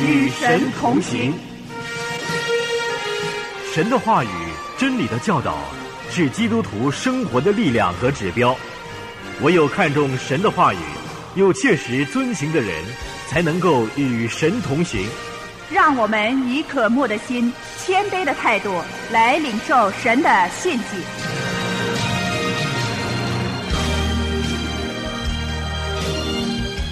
[0.00, 1.34] 与神同行。
[3.72, 4.28] 神的话语、
[4.76, 5.58] 真理的教导，
[6.10, 8.56] 是基督徒生活的力量和指标。
[9.42, 10.78] 唯有看重神的话语，
[11.34, 12.72] 又切实遵行的人，
[13.28, 15.06] 才能够与神同行。
[15.70, 21.37] 让我们以渴慕的心、谦卑的态度来领受神的信息。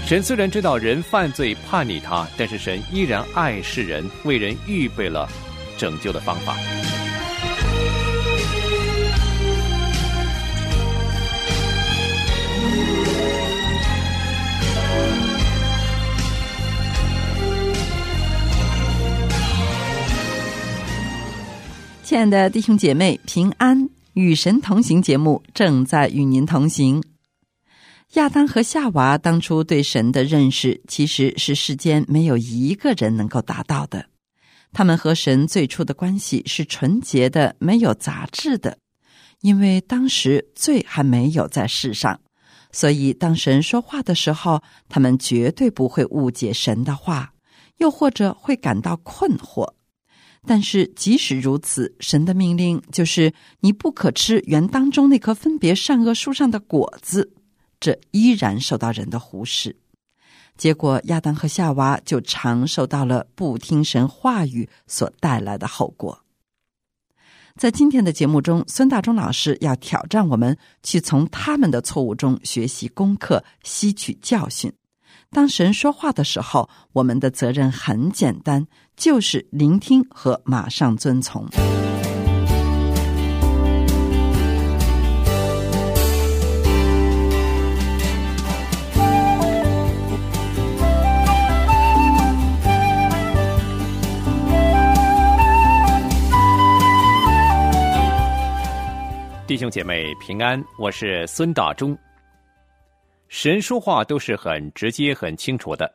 [0.07, 5.29] 神虽然知道人犯罪叛逆他，但是神依然爱世人，为人预备了
[5.77, 6.57] 拯救的方法。
[22.05, 23.91] 亲爱的弟兄姐妹，平安！
[24.13, 27.03] 与神同行节目正在与您同行。
[28.15, 34.07] 亚当和夏娃当初对神的认识，其实是世间没有一个人能够达到的。
[34.73, 38.79] 他们和神最初的关系是纯洁的，没有杂质的。
[39.41, 42.19] 因为当时罪还没有在世上，
[42.73, 47.33] 所以当神说话的时候，他们绝对不会误解神的话，
[47.79, 49.71] 又或者会感到困惑。
[50.47, 57.33] 但是即使如此，神的命令就是你不可吃园当中那棵分别善恶树上的果子。
[57.79, 59.77] 这依然受到人的忽视，
[60.57, 66.19] 结果亚当和夏娃就尝受到了不听神话语所带来的后果。
[67.57, 74.73] 在今天的节目中，孙大中老师要挑战我们去从他们的错误中学习功课，吸取教训。
[75.31, 81.47] 当神说话的时候，我们的责任很简单，就是聆听和马上遵从。
[99.57, 101.97] 弟兄姐妹平安，我是孙大中。
[103.29, 105.91] 神说话都是很直接、很清楚的，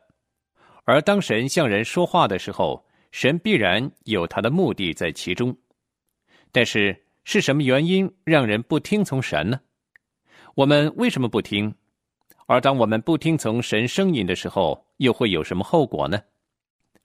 [0.82, 5.56] 而当神向人说话的时候，神必然有他的目的在其中。
[6.50, 9.60] 但是是什么原因让人不听从神呢？
[10.56, 11.72] 我们为什么不听？
[12.48, 16.20] 而当我们不听从神声音的时候，又会有什么后果呢？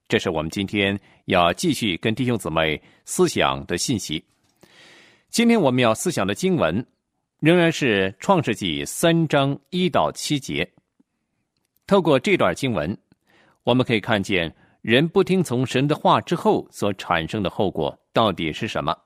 [0.08, 4.26] 这是我们今天要继续跟弟兄姊妹思想的信息。
[5.30, 6.84] 今天我们要思想的经文，
[7.40, 10.68] 仍然是《创世纪》三章一到七节。
[11.86, 12.98] 透过这段经文，
[13.64, 18.98] 我们可以看见人不听从神的话之后所产生的后果到底是什么。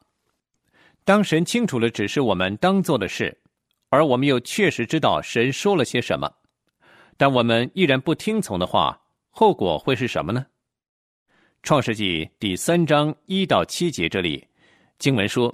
[1.03, 3.37] 当神清楚了指示我们当做的事，
[3.89, 6.31] 而我们又确实知道神说了些什么，
[7.17, 9.01] 但我们依然不听从的话，
[9.31, 10.45] 后果会是什么呢？
[11.63, 14.47] 《创世纪》第三章一到七节这里，
[14.97, 15.53] 经文说。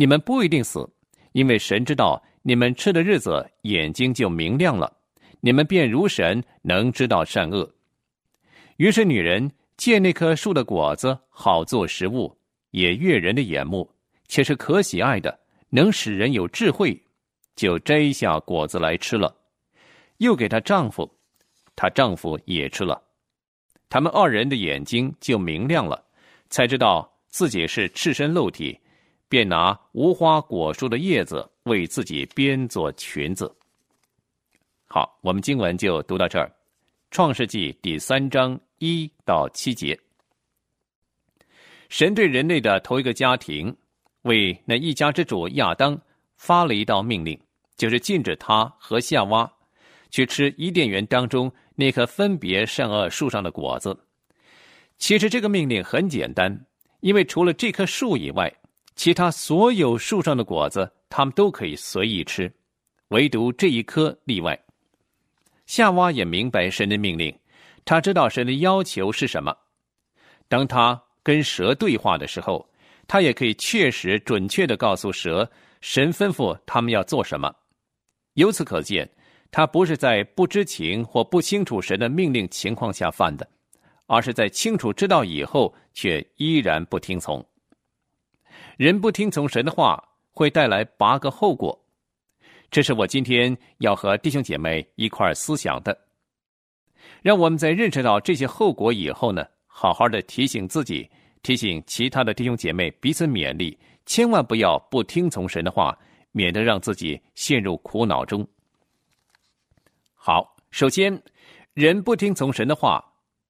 [0.00, 0.88] 你们不一定死，
[1.32, 4.96] 因为神知道你们吃的日子眼睛就明亮了，
[5.40, 7.68] 你们便如神能知道善恶。
[8.76, 12.32] 于是女人借那棵树的果子好做食物，
[12.70, 13.90] 也悦人的眼目，
[14.28, 15.36] 且是可喜爱的，
[15.68, 16.96] 能使人有智慧，
[17.56, 19.34] 就摘下果子来吃了，
[20.18, 21.12] 又给她丈夫，
[21.74, 23.02] 她丈夫也吃了，
[23.88, 26.00] 他们二人的眼睛就明亮了，
[26.50, 28.78] 才知道自己是赤身露体。
[29.28, 33.54] 便拿无花果树的叶子为自己编做裙子。
[34.86, 36.46] 好，我们经文就读到这儿，
[37.10, 39.98] 《创世纪》第三章一到七节。
[41.90, 43.74] 神对人类的头一个家庭，
[44.22, 45.98] 为那一家之主亚当
[46.36, 47.38] 发了一道命令，
[47.76, 49.50] 就是禁止他和夏娃
[50.10, 53.98] 去吃伊甸园当中那棵分别善恶树上的果子。
[54.98, 56.66] 其实这个命令很简单，
[57.00, 58.52] 因为除了这棵树以外，
[58.98, 62.52] 其他所有树上的果子，他们都可以随意吃，
[63.10, 64.58] 唯独这一颗例外。
[65.66, 67.32] 夏娃也明白神的命令，
[67.84, 69.56] 他知道神的要求是什么。
[70.48, 72.68] 当他跟蛇对话的时候，
[73.06, 75.48] 他也可以确实准确的告诉蛇，
[75.80, 77.54] 神吩咐他们要做什么。
[78.34, 79.08] 由此可见，
[79.52, 83.48] 他不是在不知情或不清楚神的命令情况下犯的，
[84.06, 87.46] 而是在清楚知道以后却依然不听从。
[88.78, 91.76] 人不听从神的话，会带来八个后果。
[92.70, 95.98] 这是我今天要和弟兄姐妹一块思想的。
[97.20, 101.10] 让我们在认识到这些后果以后呢，好好的提醒自己，
[101.42, 103.76] 提醒其他的弟兄姐妹彼此勉励，
[104.06, 105.98] 千万不要不听从神的话，
[106.30, 108.46] 免得让自己陷入苦恼中。
[110.14, 111.20] 好，首先，
[111.74, 113.04] 人不听从神的话，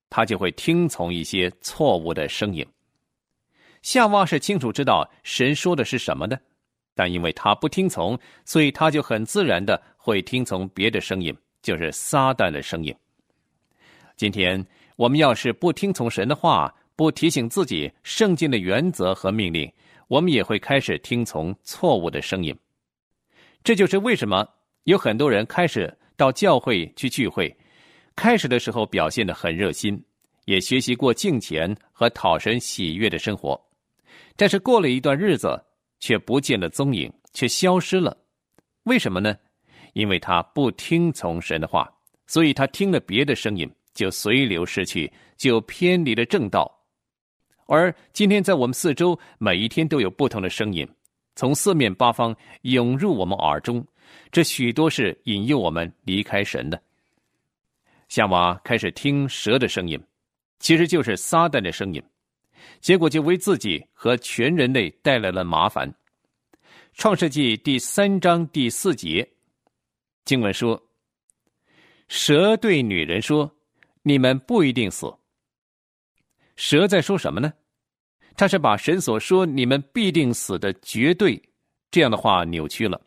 [0.09, 2.65] 他就会听从一些错误的声音。
[3.81, 6.39] 夏娃是清楚知道神说的是什么的，
[6.93, 12.93] 但因为他不听从，所以他就很自然的会听从别的声音，就是撒旦的声音。
[14.17, 14.63] 今天
[14.97, 19.71] 我们要是不听从神的话，不提醒自己圣经的原则和命令，
[20.09, 22.53] 我们也会开始听从错误的声音。
[23.63, 24.45] 这就是为什么
[24.83, 27.55] 有很多人开始到教会去聚会，
[28.15, 30.03] 开始的时候表现的很热心，
[30.43, 33.57] 也学习过敬虔和讨神喜悦的生活。
[34.39, 35.61] 但是过了一段日子，
[35.99, 38.15] 却不见了踪影，却消失了。
[38.83, 39.35] 为什么呢？
[39.91, 41.91] 因为他不听从神的话，
[42.25, 46.73] 所以他听了别的声音，就随流失去，就偏离了正道。
[47.67, 50.87] 而今天在我们四周，每一天都有不同的声音，
[51.35, 53.85] 从四面八方涌入我们耳中，
[54.31, 56.81] 这许多是引诱我们离开神的。
[58.07, 60.01] 夏娃开始听蛇的声音，
[60.59, 62.01] 其实就是撒旦的声音。
[62.81, 65.93] 结果就为自己和全人类带来了麻烦。
[66.93, 69.25] 创世纪第三章第四节，
[70.25, 70.81] 经文说
[72.09, 73.49] ：“蛇对女人说，
[74.01, 75.13] 你们不一定死。”
[76.57, 77.53] 蛇在说什么呢？
[78.35, 81.41] 他是把神所说“你们必定死”的绝对
[81.89, 82.99] 这样的话扭曲了，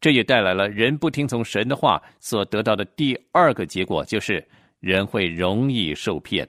[0.00, 4.46] 这也带来了人不听从神的话所得到的第二个结果，就是
[4.80, 6.46] 人会容易受骗。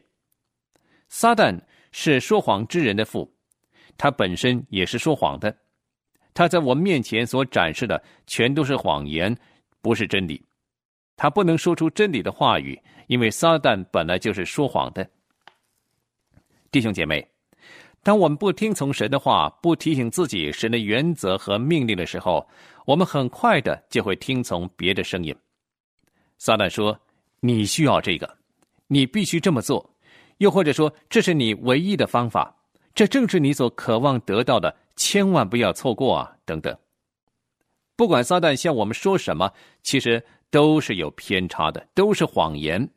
[1.08, 1.58] 撒旦。
[1.98, 3.34] 是说谎之人的父，
[3.98, 5.56] 他本身也是说谎的。
[6.34, 9.34] 他在我面前所展示的全都是谎言，
[9.80, 10.44] 不是真理。
[11.16, 12.78] 他不能说出真理的话语，
[13.08, 15.10] 因为撒旦本来就是说谎的。
[16.70, 17.26] 弟兄姐妹，
[18.04, 22.46] 当我们不听从神的话，不提醒自己神的原则和命令的时候，
[22.86, 25.34] 我们很快的就会听从别的声音。
[26.40, 27.00] 撒旦说
[27.40, 28.38] ：“你需要这个，
[28.88, 29.90] 你必须这么做。”
[30.38, 32.56] 又或者说，这是你唯一的方法，
[32.94, 36.38] 这正是你所渴望得到的，千万不要错过啊！
[36.46, 36.78] 等等，
[37.96, 39.52] 不管撒旦向我们说什么，
[39.82, 42.90] 其实都是有偏差的，都是谎言。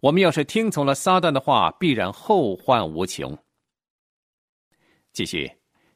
[0.00, 3.36] 我们要是听从了撒旦的话，必然后患无穷。
[5.12, 5.50] 继续，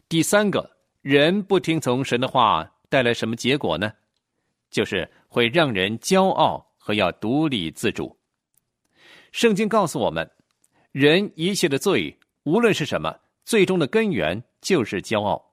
[0.08, 3.92] 第三个人不听从神的话，带来什么结果呢？
[4.70, 8.16] 就是会让人骄傲和要独立自主。
[9.32, 10.28] 圣经告诉我们，
[10.92, 15.52] 人一切的罪，无论是什么，最终的根源就是骄傲。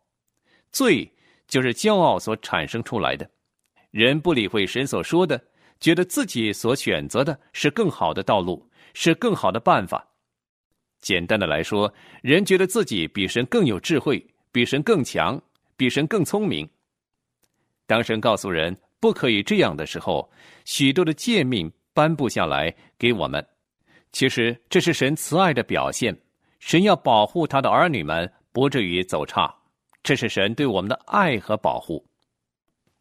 [0.71, 1.11] 罪
[1.47, 3.29] 就是骄傲所产生出来的。
[3.91, 5.41] 人不理会神所说的，
[5.79, 10.05] 觉得自己所选择的是更好的道路，是更好的办法。
[10.99, 11.91] 简单的来说，
[12.21, 15.39] 人觉得自己比神更有智慧，比神更强，
[15.75, 16.67] 比神更聪明。
[17.85, 20.29] 当神告诉人不可以这样的时候，
[20.65, 23.47] 许多的诫命颁布下来给我们。
[24.11, 26.17] 其实这是神慈爱的表现，
[26.59, 29.53] 神要保护他的儿女们不至于走差，
[30.01, 32.03] 这是神对我们的爱和保护。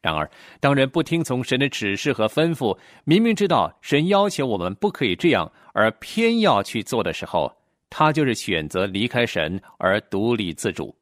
[0.02, 7.52] 然而，当人不听从神的指示和吩咐，明明知道神要求我们不可以这样，而偏要去做的时候，
[7.90, 10.94] 他就是选择离开神而独立自主，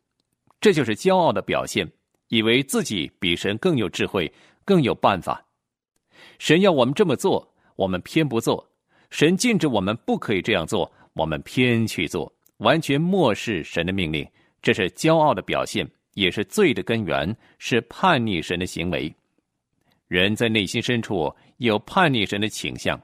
[0.61, 1.87] 这就是骄傲的表现，
[2.29, 4.33] 以为自己比神更有智慧、
[4.65, 5.45] 更有办法。
[6.39, 8.67] 神要我们这么做，我们偏不做。
[9.15, 14.29] 神禁止我们不可以这样做，我们偏去做，完全漠视神的命令，
[14.61, 19.15] 这是骄傲的表现，也是罪的根源，是叛逆神的行为。
[20.09, 23.01] 人在内心深处有叛逆神的倾向。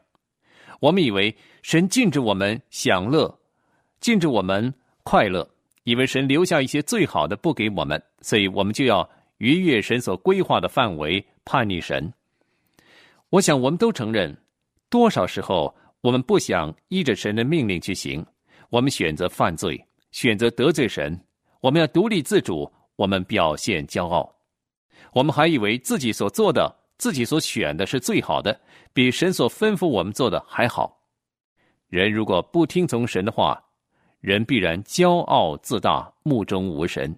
[0.81, 3.33] 我们以为神禁止我们享乐，
[4.01, 4.75] 禁止我们
[5.05, 5.49] 快乐，
[5.85, 12.13] 以为神留下一些最好的不给我们，所以我们就要逾越神所规划的范围，叛逆神。
[13.29, 14.37] 我想我们都承认，
[14.89, 15.73] 多少时候。
[16.01, 18.25] 我们不想依着神的命令去行，
[18.71, 21.19] 我们选择犯罪，选择得罪神。
[21.61, 24.35] 我们要独立自主，我们表现骄傲，
[25.13, 28.59] 我们还以为自己所做的、自己所选的是最好的，
[28.95, 31.03] 比神所吩咐我们做的还好。
[31.89, 33.63] 人如果不听从神的话，
[34.21, 37.15] 人必然骄傲自大，目中无神。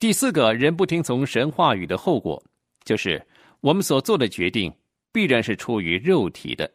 [0.00, 2.42] 第四个人不听从神话语的后果，
[2.82, 3.24] 就是
[3.60, 4.72] 我们所做的决定。
[5.14, 6.68] 必然是出于肉体的。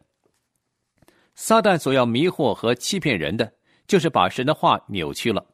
[1.35, 3.51] 撒旦所要迷惑和欺骗人的，
[3.85, 5.45] 就是把神的话扭曲了。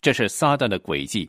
[0.00, 1.28] 这是撒旦的诡计。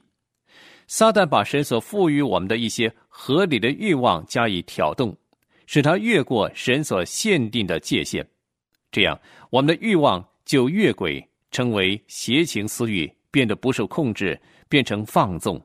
[0.86, 5.18] 撒旦把神所赋予我们的一些合理的欲望加以挑动，
[5.66, 8.24] 使它越过神所限定的界限，
[8.92, 14.40] 这样我们的欲望就越轨，成为邪情私欲，变得不受控制，
[14.70, 15.60] 变成放纵。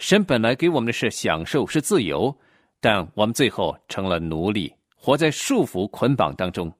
[0.00, 2.36] 神本来给我们的是享受，是自由，
[2.84, 6.70] 但我们最后成了奴隶，活在束缚捆绑当中。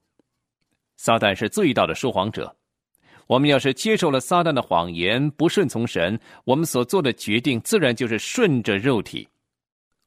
[0.97, 2.55] 撒旦是最大的说谎者。
[3.27, 9.27] 我们要是接受了撒旦的谎言，不顺从神，我们所做的决定自然就是顺着肉体，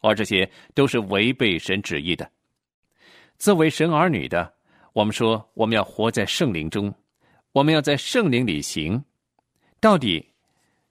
[0.02, 2.30] 而这些都是违背神旨意的。
[3.40, 4.54] 作为神儿女的，
[4.94, 6.94] 我们说我们要活在圣灵中，
[7.54, 9.04] 我们要在圣灵里行。
[9.80, 10.24] 到底，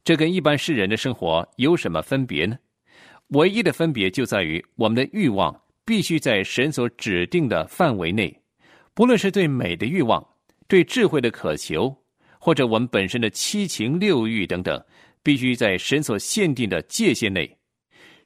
[0.02, 2.58] 这跟一般世人的生活有什么分别呢？
[3.28, 8.40] 唯一的分别就在于我们的欲望必须在神所指定的范围内，
[8.95, 10.26] 不论是对美的欲望，
[10.68, 11.97] 对智慧的渴求。
[12.38, 14.80] 或者我们本身的七情六欲等等，
[15.21, 17.59] 必须在神所限定的界限内。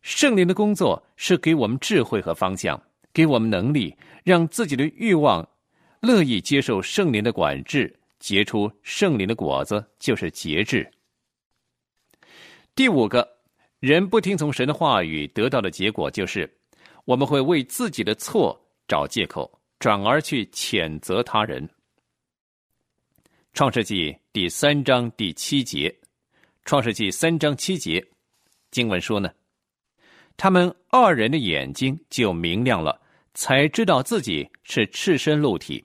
[0.03, 2.83] 圣灵的工作是给我们智慧和方向，
[3.15, 5.49] 给我们能力，让自己的欲望
[6.01, 10.87] 乐意接受圣灵的管制，结出圣灵的果子，就是节制。
[12.75, 13.27] 第五个
[13.81, 16.49] 人不听从神的话语，得到的结果就是，
[17.07, 21.67] 我们会为自己的错找借口，转而去谴责他人。
[23.55, 25.95] 创世纪第三章第七节，
[26.67, 28.07] 创世纪三章七节，
[28.71, 29.31] 经文说呢，
[30.37, 33.01] 他们二人的眼睛就明亮了，
[33.33, 35.83] 才知道自己是赤身露体，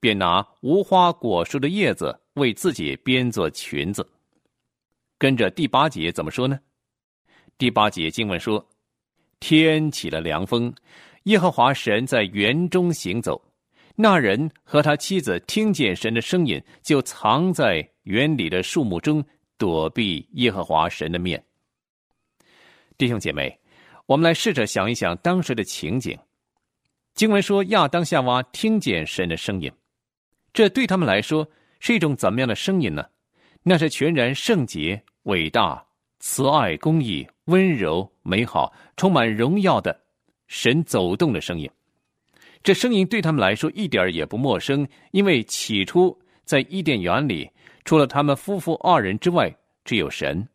[0.00, 4.08] 便拿无花果树的叶子为自己编做裙子。
[5.18, 6.58] 跟着第八节怎么说呢？
[7.58, 8.62] 第八节经文说，
[9.40, 10.74] 天起了凉风，
[11.22, 13.42] 耶和华神在园中行走。
[13.94, 19.24] 那人和他妻子听见神的声音，就藏在园里的树木中，
[19.56, 21.42] 躲避耶和华神的面。
[22.98, 23.58] 弟兄姐妹，
[24.04, 26.14] 我们来试着想一想当时的情景。
[27.14, 29.72] 经文说，亚当夏娃听见神的声音，
[30.52, 31.48] 这对他们来说
[31.80, 33.06] 是一种怎么样的声音呢？
[33.62, 35.85] 那是全然圣洁、伟大、
[36.28, 39.96] 慈爱、公义、温柔、美好、充满荣耀的
[40.48, 41.70] 神走动的声音。
[42.64, 47.48] 这声音对他们来说一点也不陌生，因为起初在伊甸园里，
[47.84, 50.46] 除了他们夫妇二人之外，只有神，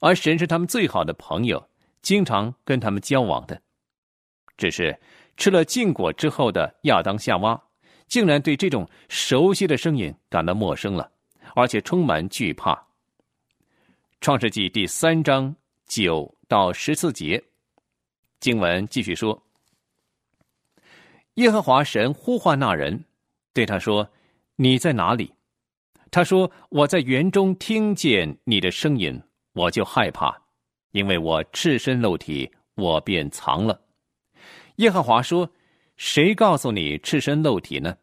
[0.00, 1.68] 而神是他们最好的朋友，
[2.00, 3.60] 经常跟他们交往的。
[4.56, 4.96] 只是
[5.36, 7.60] 吃了禁果之后的亚当夏娃，
[8.06, 11.10] 竟然对这种熟悉的声音感到陌生了，
[11.56, 12.80] 而且充满惧怕。
[14.24, 15.54] 创世纪第三章
[15.84, 17.44] 九到十四节，
[18.40, 19.38] 经文继续说。
[21.34, 23.04] 耶和华神呼唤那人，
[23.52, 24.08] 对他说
[24.56, 25.30] ：“你在哪里？”
[26.10, 29.20] 他说：“我在园中听见你的声音，
[29.52, 30.34] 我就害怕，
[30.92, 33.78] 因为我赤身露体，我便藏了。”
[34.76, 35.46] 耶和华说
[35.98, 37.94] ：“谁告诉你赤身露体呢？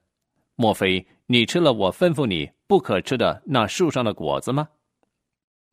[0.53, 4.69] 莫非你吃了我吩咐你不可吃的那树上的果子吗？”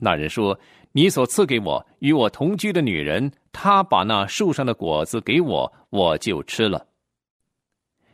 [0.00, 0.58] 那人说
[0.92, 6.86] ：“你所赐给我与我同居的女人，她把那树上的果子给我，我就吃了。”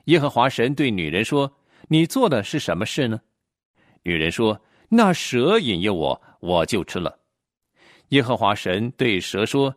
[0.07, 1.53] 耶和华神对女人说
[1.88, 3.21] ：“你做的是什么事呢？”
[4.03, 7.19] 女人说：“那蛇引诱我，我就吃了。”
[8.09, 9.75] 耶和华神对蛇说：“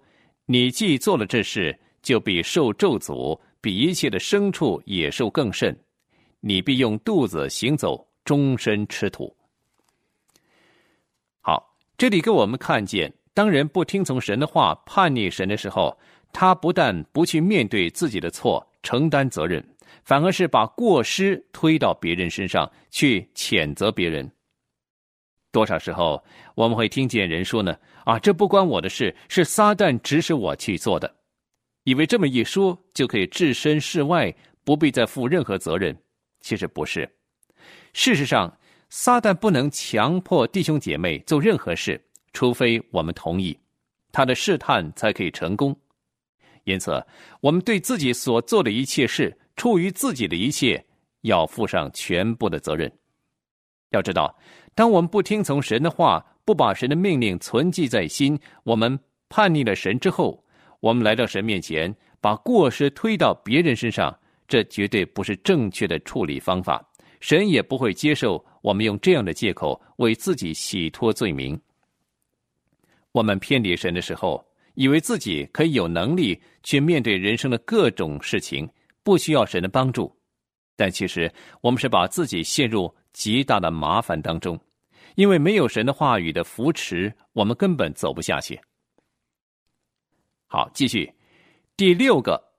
[0.48, 5.78] 你既做了这事，就比受咒诅，比一切的牲畜、野兽更甚。
[6.40, 9.36] 你必用肚子行走，终身吃土。”
[11.98, 15.98] 这里给我们看见，当人不听从神的话，叛逆神的时候，
[16.32, 19.63] 他不但不去面对自己的错，承担责任。
[20.04, 24.30] 反而是把过失推到别人身上去谴责别人。
[25.51, 26.24] 多少时候
[26.56, 27.75] 我们会听见人说呢？
[28.06, 31.13] 啊，这不关我的事，是撒旦指使我去做的，
[31.84, 35.98] 以为这么一说就可以置身事外，不必再负任何责任。
[36.42, 37.10] 其实不是。
[37.92, 38.56] 事实上，
[38.89, 42.01] 撒旦不能强迫弟兄姐妹做任何事，
[42.34, 43.58] 除非我们同意，
[44.12, 45.75] 他的试探才可以成功。
[46.63, 47.06] 因此，
[47.41, 49.38] 我们对自己所做的一切事。
[49.56, 50.86] 出于自己的一切，
[51.22, 52.91] 要负上全部的责任。
[53.89, 54.38] 要知道，
[54.75, 60.46] 当我们不听从神的话，不把神的命令存记在心，我们叛逆了神之后，
[60.79, 64.15] 我们来到神面前，把过失推到别人身上，
[64.48, 66.87] 这绝对不是正确的处理方法。
[67.19, 71.59] 神也不会接受我们用这样的借口为自己洗脱罪名。
[73.12, 74.45] 我们偏离神的时候，
[74.75, 78.69] 以为自己可以有能力去面对人生的各种事情。
[79.03, 80.13] 不需要神的帮助，
[80.75, 84.59] 但其实我们是把自己陷入极大的麻烦当中，
[85.15, 88.59] 因为没有神的话语的扶持，我们根本走不下去。
[90.45, 91.09] 好，继续，
[91.77, 92.51] 第六个，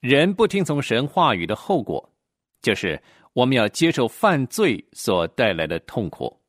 [0.00, 2.12] 人不听从神话语的后果，
[2.60, 3.02] 就是
[3.34, 6.40] 我们要接受犯罪所带来的痛苦。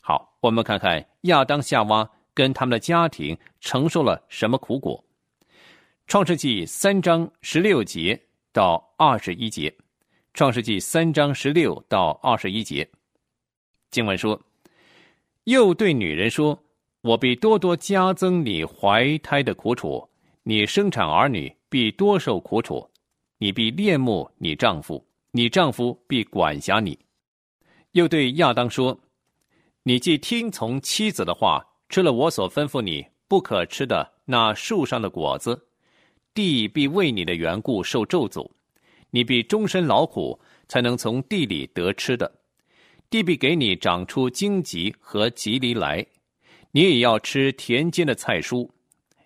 [0.00, 5.02] 好，我们看看亚当夏娃跟他们的家庭承受了什么苦果。
[6.06, 8.20] 创世纪三章十六节
[8.52, 9.72] 到二十一节。
[10.32, 12.86] 创世纪三章十六到二十一节，
[13.90, 14.38] 经文说
[15.44, 16.62] ：“又对女人说，
[17.00, 20.06] 我必多多加增你怀胎的苦楚，
[20.42, 22.86] 你生产儿女必多受苦楚，
[23.38, 25.02] 你必恋慕你丈夫，
[25.36, 26.98] 你丈夫必管辖你。”
[27.92, 28.98] 又对亚当说
[29.84, 35.68] ：“你既听从妻子的话，吃了我所吩咐你不可吃的那树上的果子，
[36.32, 38.50] 地必为你的缘故受咒诅。”
[39.10, 40.38] 你必终身劳苦，
[40.68, 42.26] 才能从地里得吃的；
[43.08, 46.04] 地必给你长出荆棘和棘藜来，
[46.72, 48.68] 你也要吃田间的菜蔬。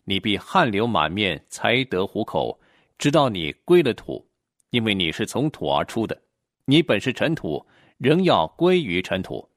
[0.05, 2.61] 你必汗流满面，才得糊口，
[2.99, 4.25] 直到你归了土，
[4.71, 6.21] 因为你是从土而出的。
[6.65, 7.65] 你本是尘土，
[7.99, 9.49] 仍要归于尘土。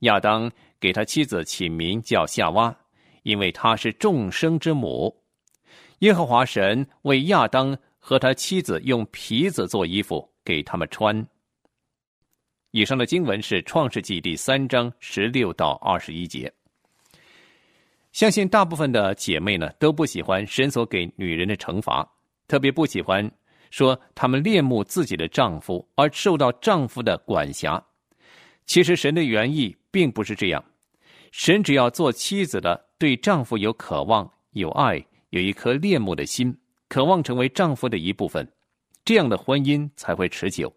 [0.00, 2.74] 亚当给他妻子起名叫夏娃，
[3.22, 5.14] 因为她是众生之母。
[6.00, 7.76] 耶和华神为亚当。
[8.02, 11.24] 和他妻子用皮子做衣服给他们穿。
[12.70, 16.50] 以上的经文是《创世纪》第三章十六到二十一节。
[18.12, 22.10] 相信大部分的姐妹呢都不喜欢神所给女人的惩罚，
[22.48, 23.30] 特别不喜欢
[23.70, 27.82] 说他们恋慕自己的丈夫而受到丈夫的管辖。
[28.66, 30.62] 其实神的原意并不是这样，
[31.32, 36.56] 神只要做妻子的对丈夫有渴望、有爱、有一颗恋慕的心。
[36.88, 38.44] 渴望成为丈夫的一部分，
[39.04, 40.74] 这样的婚姻才会持久。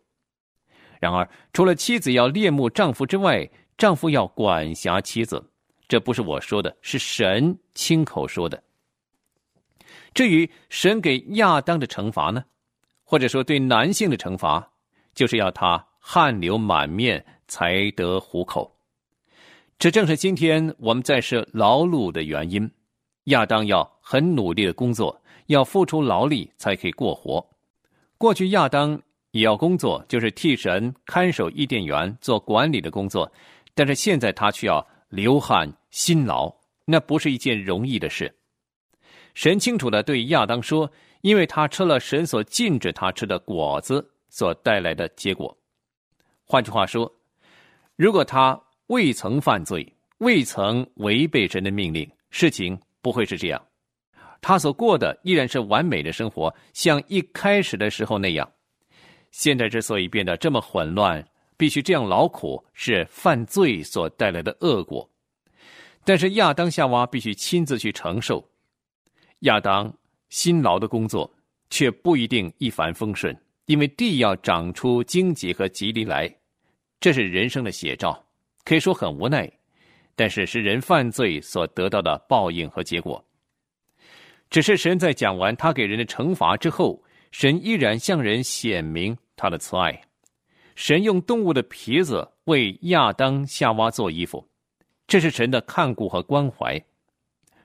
[1.00, 5.44] 然而，除了妻子要恋慕丈夫之外，丈夫要管辖妻子，
[5.88, 8.64] 这不是我说的，是神亲口说的。
[10.14, 12.46] 至于神给亚当的惩罚呢，
[13.04, 14.72] 或者说对男性的惩罚，
[15.14, 18.74] 就是要他汗流满面才得糊口。
[19.78, 22.70] 这正是今天我们在世劳碌的原因。
[23.26, 25.20] 亚当要很努力的工作。
[25.48, 27.46] 要付出劳力才可以过活。
[28.18, 29.00] 过去亚当
[29.32, 33.30] 也要工作，就是替神看守伊甸园做管理的工作，
[33.76, 36.50] 但是现在他却要流汗辛劳，
[36.86, 38.34] 那不是一件容易的事。
[39.34, 40.90] 神清楚的对亚当说
[41.24, 45.58] ：“因为他吃了神所禁止他吃的果子所带来的结果。”
[46.46, 47.12] 换句话说，
[47.96, 53.66] 如果他未曾犯罪，未曾违背神的命令，事情不会是这样。
[54.42, 58.52] 他所过的依然是完美的生活，像一开始的时候那样。
[59.32, 65.10] 现在之所以变得这么混乱，必须这样劳苦，是犯罪所带来的恶果。
[66.04, 68.46] 但是亚当夏娃必须亲自去承受。
[69.40, 69.92] 亚当
[70.34, 71.32] 辛劳的工作，
[71.70, 76.28] 却不一定一帆风顺，因为地要长出荆棘和棘藜来，
[77.00, 78.20] 这是人生的写照，
[78.66, 79.48] 可以说很无奈，
[80.16, 83.24] 但是是人犯罪所得到的报应和结果。
[84.50, 87.00] 只是神在讲完他给人的惩罚之后，
[87.32, 90.02] 神依然向人显明他的慈爱。
[90.74, 94.44] 神用动物的皮子为亚当、夏娃做衣服，
[95.06, 96.84] 这是神的看顾和关怀。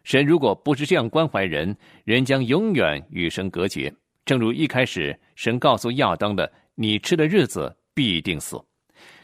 [0.08, 3.94] 神如果不是这样关怀人，人将永远与神隔绝。
[4.24, 8.58] 正如一开始神告诉亚当的：“你吃的日子必定死。”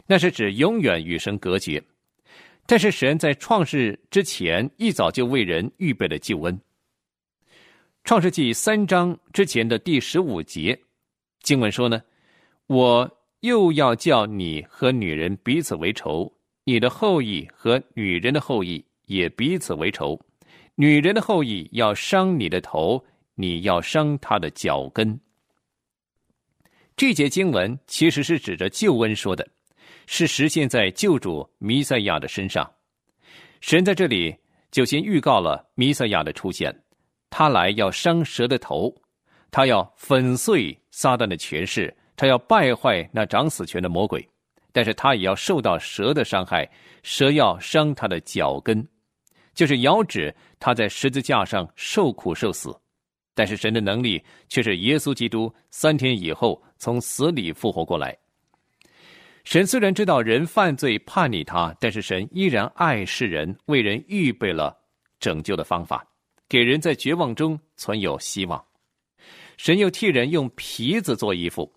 [0.06, 1.82] 那是指永远与神隔绝。
[2.66, 6.60] 但是神在创世之前一早就为人预备了救恩。
[8.04, 10.78] 创世纪三章之前的第十五节，
[11.40, 12.02] 经文说呢
[12.68, 16.30] ：“我又要叫你和女人彼此为仇，
[16.64, 20.20] 你的后裔和女人的后裔也彼此为仇。
[20.76, 25.18] 女人的后裔要伤你的头，你要伤她的脚跟。”
[26.96, 29.46] 这节经文其实是指着救恩说的，
[30.06, 32.70] 是实现在救主弥赛亚的身上。
[33.60, 34.34] 神在这里
[34.70, 36.74] 就先预告了弥赛亚的出现。
[37.30, 38.94] 他来要伤蛇的头，
[39.50, 44.24] 他要粉碎撒旦的权势，他要败坏那掌死权的魔鬼，
[44.70, 46.70] 但是他也要受到蛇的伤害，
[47.02, 48.86] 蛇要伤他的脚跟，
[49.54, 52.74] 就是遥指他在十字架上受苦受死。
[53.34, 58.16] 但是神的能力却是耶稣基督三天以后从死里复活过来。
[59.42, 64.76] 神虽然知道人犯罪叛逆他，但是神依然爱世人，为人预备了
[65.18, 66.06] 拯救的方法。
[66.48, 68.64] 给人在绝望中存有希望，
[69.56, 71.70] 神又替人用皮子做衣服，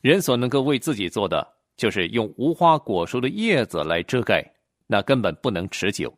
[0.00, 4.44] 人所能够为自己做的，就是用无花果树的叶子来遮盖，
[4.86, 6.12] 那根本不能持久。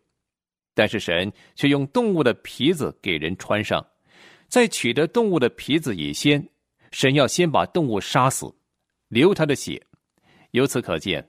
[0.76, 3.82] 但是神却用动物的皮子给人穿上，
[4.46, 6.46] 在取得动物的皮子以先，
[6.90, 8.54] 神要先把动物杀死，
[9.08, 9.82] 流他的血。
[10.50, 11.26] 由此可见，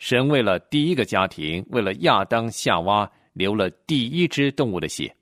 [0.00, 5.14] 神为了第一个家庭，为了亚当夏娃，流了第一只动物的血，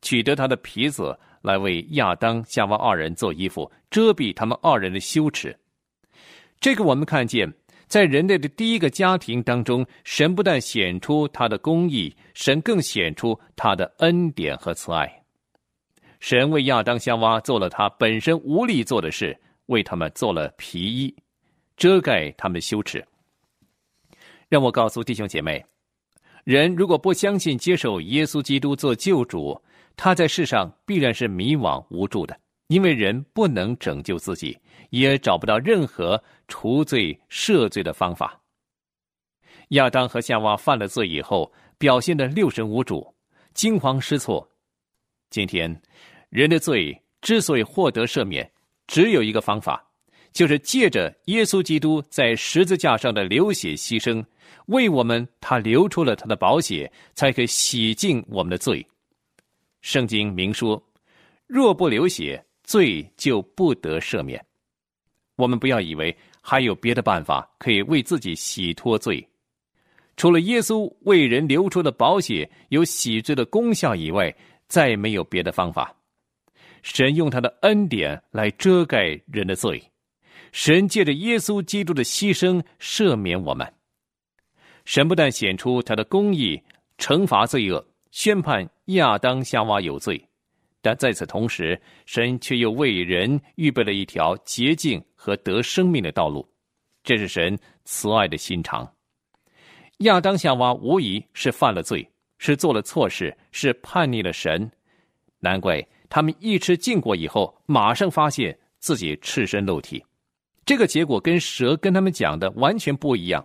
[0.00, 5.58] 取得他的皮子来为亚当夏娃二人做衣服，遮蔽他们二人的羞耻。
[6.60, 7.52] 这个我们看见。
[7.86, 15.22] 在人类的第一个家庭当中，神不但显出他的公义，神更显出他的恩典和慈爱。
[16.20, 21.14] 神为亚当夏娃做了他本身无力做的事，为他们做了皮衣，
[21.76, 23.04] 遮盖他们的羞耻。
[24.48, 25.64] 让我告诉弟兄姐妹，
[26.44, 29.60] 人如果不相信接受耶稣基督做救主，
[29.96, 32.36] 他在世上必然是迷惘无助的。
[32.68, 34.58] 因为人不能拯救自己，
[34.90, 38.40] 也找不到任何除罪赦罪的方法。
[39.70, 43.14] 亚当和夏娃犯了罪以后，表现的六神无主、
[43.54, 44.48] 惊慌失措。
[45.30, 45.82] 今天，
[46.28, 48.50] 人的罪之所以获得赦免，
[48.86, 49.84] 只有一个方法，
[50.32, 54.24] 就是借着耶稣基督在十字架上的流血牺牲，
[54.66, 58.86] 为我们他流出了他的宝血，才可洗净我们的罪。
[59.80, 60.82] 圣经明说：
[61.46, 64.44] 若不流血，罪就不得赦免。
[65.36, 69.24] 我们不要以为还有别的办法可以为自己洗脱罪，
[70.16, 74.34] 除了耶稣为人流出的宝血有洗罪的功效以外，
[74.66, 75.94] 再没有别的方法。
[76.82, 79.82] 神用他的恩典来遮盖人的罪，
[80.52, 83.72] 神借着耶稣基督的牺牲赦免我们。
[84.84, 86.62] 神不但显出他的公义，
[86.98, 90.28] 惩罚罪恶，宣判亚当夏娃有罪。
[90.84, 96.46] 但在此同时，神却又为人预备了一条洁净和得生命的道路，
[97.02, 98.86] 这是神慈爱的心肠。
[100.00, 104.70] 亚当夏娃无疑是犯了罪，是做了错事，是叛逆了神，
[105.38, 110.04] 难怪他们一吃禁果以后，马上发现自己赤身露体。
[110.66, 113.42] 这个结果跟蛇跟他们讲的完全不一样。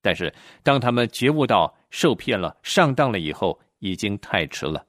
[0.00, 4.82] 但是当他们觉悟到受骗了、上当了以后，已经太迟了。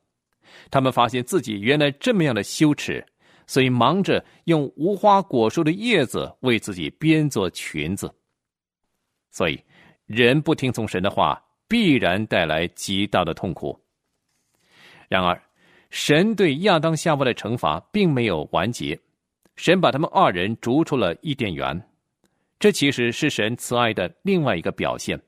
[0.69, 3.05] 他们发现自己原来这么样的羞耻，
[3.47, 8.13] 所以忙着用无花果树的叶子为自己编做裙子。
[9.31, 9.59] 所以，
[10.05, 13.77] 人不听从神的话，必然带来极大的痛苦。
[15.09, 15.41] 然而，
[15.89, 18.99] 神对亚当夏娃的惩罚并没有完结，
[19.55, 21.89] 神把他们二人逐出了伊甸园。
[22.57, 25.21] 这其实是神慈爱的另外一个表现，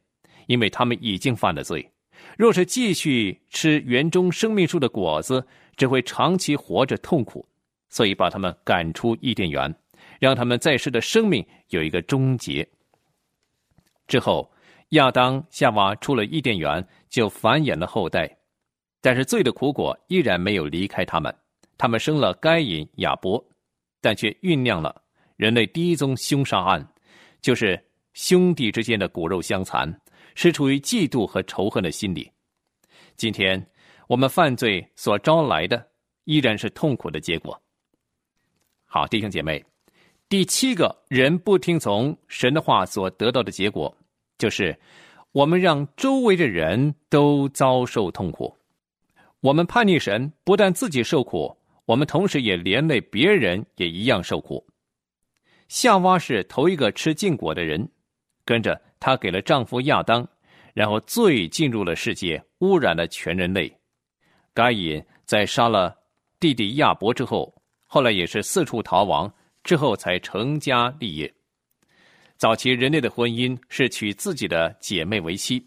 [0.48, 1.88] 因为他们已经犯了罪。
[2.36, 7.48] 若是继续吃园中生命树的果子，只会长期活着痛苦，
[7.90, 9.74] 所以把他们赶出伊甸园，
[10.20, 12.68] 让他们在世的生命有一个终结。
[14.08, 14.52] 之后，
[14.90, 18.38] 亚当夏娃出了伊甸园，就繁衍了后代，
[19.02, 21.34] 但是罪的苦果依然没有离开他们。
[21.78, 23.44] 他们生了该隐、亚伯，
[24.02, 25.00] 但却酝酿了
[25.36, 26.88] 人类第一宗凶杀案，
[27.42, 27.80] 就是
[28.14, 29.94] 兄弟之间的骨肉相残。
[30.38, 32.32] 是处于嫉妒和仇恨的心理。
[33.16, 33.60] 今天
[34.08, 35.84] 我们犯罪所招来的，
[36.26, 37.60] 依然是痛苦的结果。
[38.86, 39.66] 好，弟兄姐妹，
[40.30, 43.92] 第七个人不听从神的话所得到的结果，
[44.38, 44.80] 就是
[45.32, 48.56] 我们让周围的人都遭受痛苦。
[49.40, 54.64] 我们叛逆神，不但自己受苦，我们同时也连累别人也一样受苦。
[55.68, 57.90] 夏娃是头一个吃禁果的人，
[58.48, 58.82] 跟着。
[59.00, 60.28] 她给了丈夫亚当，
[60.74, 63.72] 然后罪进入了世界，污染了全人类。
[64.56, 65.96] 该隐在杀了
[66.40, 67.54] 弟弟亚伯之后，
[67.86, 69.32] 后来也是四处逃亡，
[69.64, 71.32] 之后才成家立业。
[72.38, 75.64] 早期人类的婚姻是娶自己的姐妹为妻，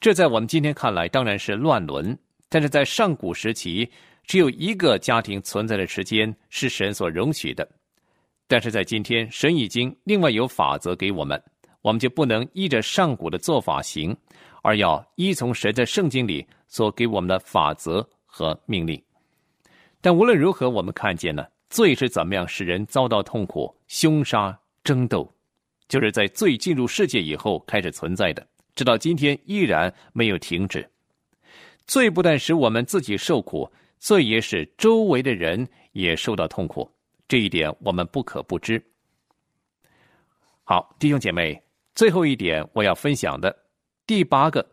[0.00, 2.18] 这在我们今天看来当然是乱伦。
[2.48, 3.88] 但是在上古时期，
[4.26, 7.66] 只有一个家庭存在的时间是神所容许的。
[8.48, 11.40] 但是在今天，神已经另外有法则给我们。
[11.82, 14.16] 我们就不能依着上古的做法行，
[14.62, 19.00] 而要依从神在圣经里所给我们的法则和命令。
[20.00, 25.30] 但无论如何，我们看见呢，罪是怎么样使人遭到痛苦、凶杀、争斗，
[25.88, 30.88] 就是在罪进入世界以后开始存在的，直到今天依然没有停止。
[31.86, 33.68] 罪不但使我们自己受苦，
[33.98, 36.88] 罪也使周围的人也受到痛苦。
[37.26, 38.80] 这一点我们不可不知。
[40.62, 41.60] 好，弟兄姐妹。
[41.94, 43.54] 最后一点，我要分享的
[44.06, 44.66] 第八个，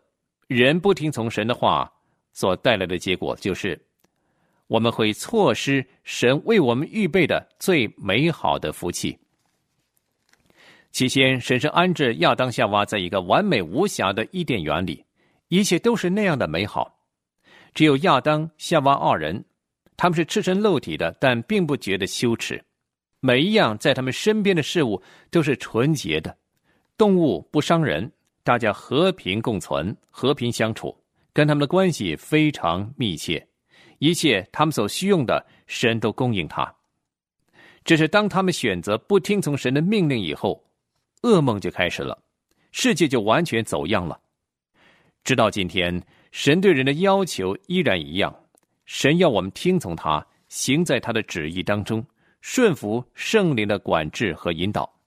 [0.46, 1.90] 人不听从神的话
[2.32, 3.80] 所带来的结果，就是
[4.66, 9.18] 我们会错失神为我们预备的最美好的福气。
[10.92, 15.04] 起先，神是安置亚当夏娃在一个完美无瑕的伊甸园里，
[15.48, 16.98] 一切都是那样的美好。
[17.74, 19.44] 只有亚当、夏娃二人，
[19.96, 22.60] 他们是赤身露体的，但并不觉得羞耻。
[23.20, 26.36] 每一样在他们身边的事物都是纯洁的，
[27.00, 28.12] 动物不伤人，
[28.44, 30.94] 大家和平共存，和平相处，
[31.32, 33.48] 跟他们的关系非常密切。
[34.00, 36.70] 一切他们所需用的，神都供应他。
[37.84, 40.62] 只是当他们选择不听从神的命令以后，
[41.22, 42.22] 噩梦就开始了，
[42.70, 44.20] 世界就完全走样了。
[45.24, 48.30] 直到今天，神对人的要求依然一样，
[48.84, 52.04] 神要我们听从他，行在他的旨意当中，
[52.42, 54.99] 顺服圣灵的管制和引导。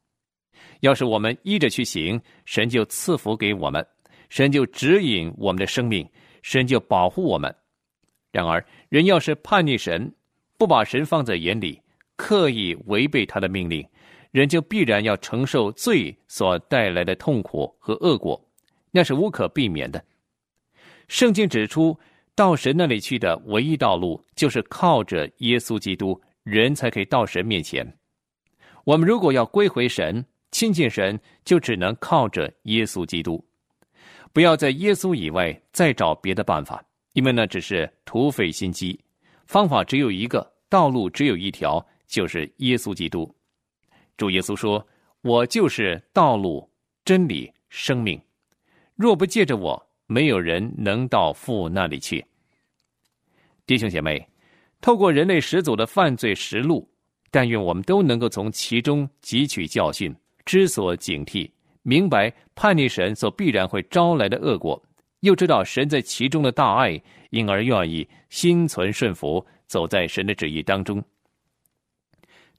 [0.81, 3.85] 要是我们依着去行，神就赐福给我们，
[4.29, 6.07] 神就指引我们的生命，
[6.41, 7.53] 神就保护我们。
[8.31, 10.13] 然而，人要是叛逆神，
[10.57, 11.79] 不把神放在眼里，
[12.15, 13.87] 刻意违背他的命令。
[14.31, 18.43] 人就必然要承受罪所带来的痛苦和恶果，
[18.89, 20.03] 那是无可避免的。
[21.07, 21.95] 圣经指出，
[22.33, 27.85] 到神那里去的唯一道路，就是靠着耶稣基督，人才可以到神面前。
[28.85, 33.43] 我们如果要归回神、亲近神，就只能靠着耶稣基督，
[34.31, 38.97] 不要在耶稣以外再找别的办法，因为那只是土匪心机。
[39.47, 43.35] 方法只有一个，道路只有一条，就是耶稣基督。
[44.15, 44.87] 主耶稣说
[45.21, 46.69] ：“我就是道路、
[47.03, 48.21] 真理、生命。
[48.95, 52.23] 若不借着我，没有人能到父那里去。”
[53.65, 54.23] 弟兄姐妹，
[54.81, 56.87] 透过人类始祖的犯罪实录，
[57.31, 61.49] 但愿我们都能够从其中汲取教训，知所警惕，
[61.81, 64.81] 明白叛逆神所必然会招来的恶果，
[65.21, 71.03] 又知道神在其中的大爱，因而愿意心存顺服，走在神的旨意当中。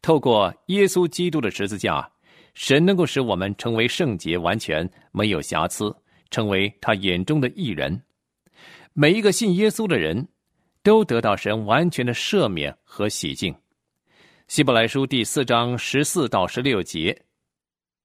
[0.02, 2.10] 透过耶稣基督的十字架，
[2.54, 5.94] 神能够使我们成为圣洁、完全、没有瑕疵，
[6.30, 8.02] 成为他眼中的艺人。
[8.92, 10.28] 每一个信耶稣的人，
[10.82, 13.54] 都得到神完全的赦免和洗净。
[14.46, 17.18] 希伯来书第四章十四到十六节，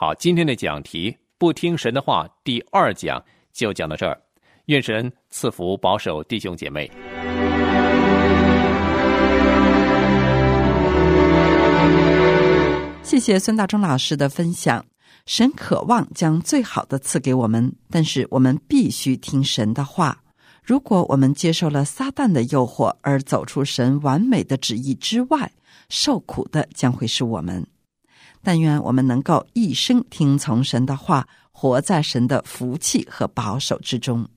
[0.00, 3.20] 好，今天的讲题不听神的话第二讲
[3.52, 4.16] 就讲到这儿，
[4.66, 6.88] 愿神赐福保守弟兄姐妹。
[13.02, 14.86] 谢谢孙大中老师的分享。
[15.26, 20.22] 神渴望将最好的赐给我们，但是我们必须听神的话。
[20.62, 25.50] 如果我们接受了撒旦的诱惑而走出神完美的旨意之外，
[25.88, 27.66] 受苦的将会是我们。
[28.42, 34.28] 但愿我们能够一生听从神的话，活在神的福气和保守之中。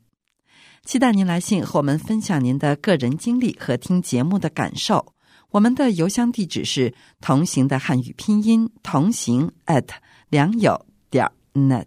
[0.83, 5.13] 期待您来信和我们分享您的个人经历和听节目的感受。
[5.51, 9.87] 我们的邮箱地址是同行的汉语拼音同行 at
[10.29, 11.85] 良友点 net。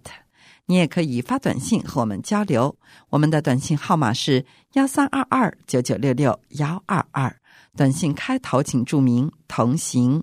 [0.67, 2.77] 你也可以发短信和我们交流，
[3.11, 7.37] 我们的短信号码是幺三二二九九六六幺二二。
[7.77, 10.23] 短信开头请注明同行。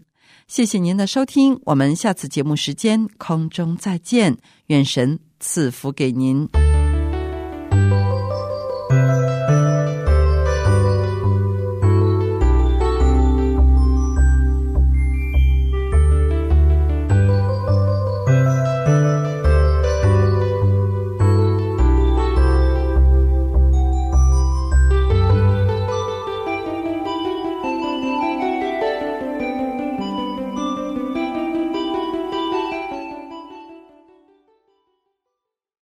[0.52, 6.46] 谢谢您的收听，我们下次节目时间空中再见，愿神赐福给您。